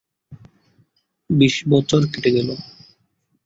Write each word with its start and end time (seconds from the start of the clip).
বিশ 1.29 1.55
বছর 1.71 2.01
কেটে 2.11 2.31
গেল। 2.35 2.49